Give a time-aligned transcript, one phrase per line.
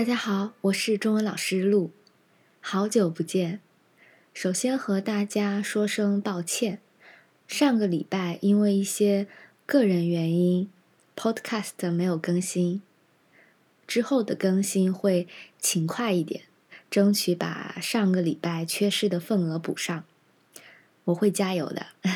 [0.00, 1.90] 大家好，我是中文老师陆，
[2.62, 3.60] 好久不见。
[4.32, 6.80] 首先和大家说声抱歉，
[7.46, 9.26] 上个礼拜因为一些
[9.66, 10.70] 个人原因
[11.14, 12.80] ，Podcast 没有更新。
[13.86, 15.28] 之后的更新会
[15.58, 16.44] 勤快一点，
[16.90, 20.06] 争取把上个礼拜缺失的份额补上。
[21.04, 21.88] 我会加油的。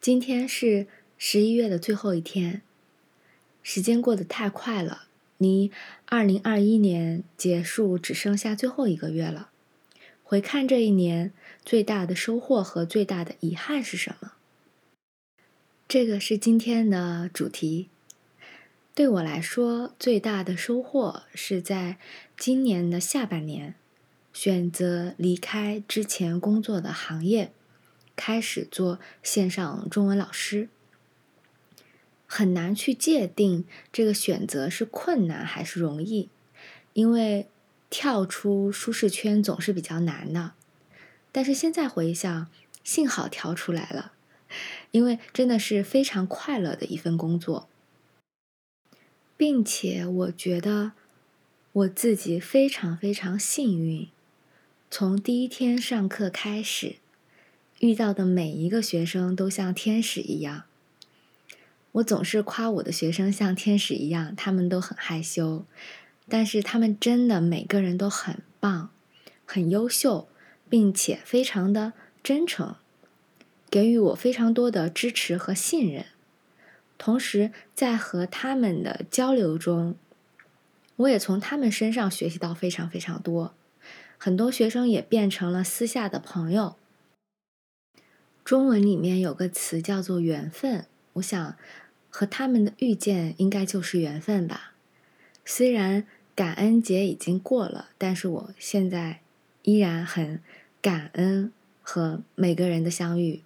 [0.00, 0.86] 今天是
[1.18, 2.62] 十一月的最后一天，
[3.64, 5.08] 时间过得太快了。
[5.42, 5.72] 离
[6.06, 9.50] 二零二一年结束只剩下最后一个月了。
[10.22, 11.32] 回看这一年，
[11.64, 14.32] 最大的收获和最大的遗憾是什么？
[15.86, 17.88] 这个是今天的主题。
[18.94, 21.98] 对我来说，最大的收获是在
[22.38, 23.74] 今年的下半年，
[24.32, 27.52] 选择离开之前工作的行业，
[28.16, 30.68] 开始做线上中文老师。
[32.34, 36.30] 很难去界定这个选择是困难还是容易，
[36.94, 37.46] 因为
[37.90, 40.54] 跳出舒适圈总是比较难的。
[41.30, 42.48] 但是现在回想，
[42.82, 44.12] 幸好跳出来了，
[44.92, 47.68] 因为真的是非常快乐的一份工作，
[49.36, 50.92] 并且我觉得
[51.72, 54.08] 我自己非常非常幸运，
[54.90, 56.96] 从第一天上课开始，
[57.80, 60.64] 遇到的每一个学生都像天使一样。
[61.92, 65.66] 我总是夸我的学生像天使一样，他们都很害羞，
[66.28, 68.90] 但是他们真的每个人都很棒，
[69.44, 70.28] 很优秀，
[70.70, 72.76] 并且非常的真诚，
[73.70, 76.06] 给予我非常多的支持和信任。
[76.96, 79.96] 同时，在和他们的交流中，
[80.96, 83.54] 我也从他们身上学习到非常非常多。
[84.16, 86.76] 很多学生也变成了私下的朋友。
[88.44, 91.56] 中文里面有个词叫做缘分，我想。
[92.14, 94.74] 和他们的遇见应该就是缘分吧。
[95.46, 99.22] 虽然感恩节已经过了，但是我现在
[99.62, 100.42] 依然很
[100.82, 103.40] 感恩和每个人的相遇。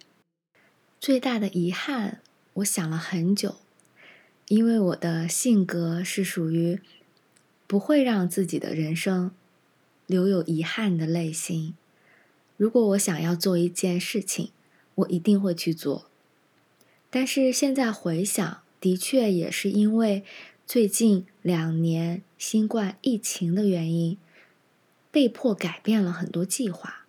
[0.99, 2.19] 最大的遗憾，
[2.55, 3.55] 我想了很久，
[4.49, 6.81] 因为我的性格是属于
[7.67, 9.31] 不会让自己的人生
[10.05, 11.73] 留有遗憾的类型。
[12.57, 14.51] 如果我想要做一件事情，
[14.95, 16.09] 我一定会去做。
[17.09, 20.23] 但是现在回想，的确也是因为
[20.65, 24.17] 最近两年新冠疫情的原因，
[25.09, 27.05] 被迫改变了很多计划。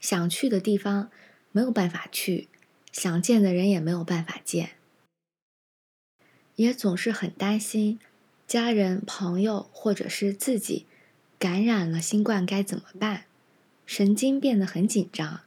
[0.00, 1.10] 想去的地方
[1.52, 2.48] 没有办法去，
[2.90, 4.70] 想见的人也没有办法见，
[6.56, 8.00] 也总是很担心
[8.46, 10.86] 家人、朋友或者是自己
[11.38, 13.24] 感染了新冠该怎么办，
[13.84, 15.42] 神经变得很紧张。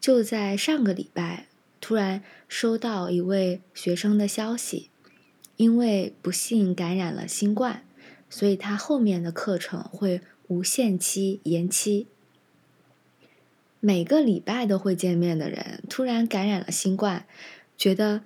[0.00, 1.46] 就在上个礼拜。
[1.84, 4.88] 突然收到一位学生的消息，
[5.56, 7.84] 因为不幸感染了新冠，
[8.30, 12.06] 所以他后面的课程会无限期延期。
[13.80, 17.26] 每个礼拜都会见面的人，突然感染了新冠，
[17.76, 18.22] 觉得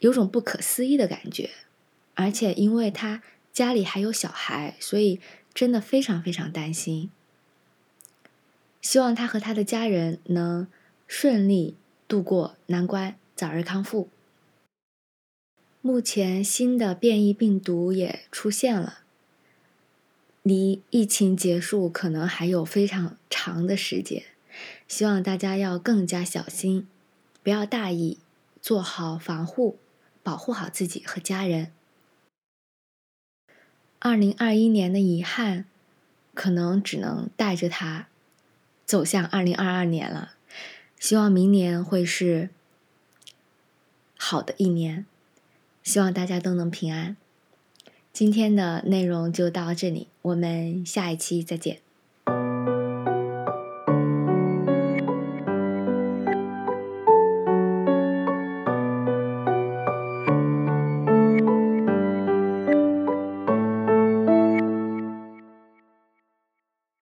[0.00, 1.50] 有种不可思议的感觉，
[2.14, 3.22] 而且因为他
[3.52, 5.20] 家里还有小孩，所以
[5.54, 7.12] 真的非常非常担心。
[8.82, 10.66] 希望他和他的家人能
[11.06, 11.76] 顺利。
[12.10, 14.08] 度过难关，早日康复。
[15.80, 19.02] 目前新的变异病毒也出现了，
[20.42, 24.24] 离疫情结束可能还有非常长的时间，
[24.88, 26.88] 希望大家要更加小心，
[27.44, 28.18] 不要大意，
[28.60, 29.78] 做好防护，
[30.24, 31.72] 保护好自己和家人。
[34.00, 35.66] 二零二一年的遗憾，
[36.34, 38.08] 可能只能带着它
[38.84, 40.32] 走向二零二二年了。
[41.00, 42.50] 希望明年会是
[44.18, 45.06] 好的一年，
[45.82, 47.16] 希望大家都能平安。
[48.12, 51.80] 今天的内容就到这里，我们下一期再见。